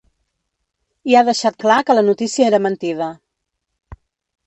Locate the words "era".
2.51-2.63